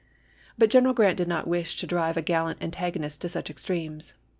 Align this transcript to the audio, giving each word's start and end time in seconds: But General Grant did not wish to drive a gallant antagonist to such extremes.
But 0.57 0.71
General 0.71 0.95
Grant 0.95 1.15
did 1.17 1.27
not 1.27 1.47
wish 1.47 1.75
to 1.75 1.85
drive 1.85 2.17
a 2.17 2.23
gallant 2.23 2.63
antagonist 2.63 3.21
to 3.21 3.29
such 3.29 3.51
extremes. 3.51 4.15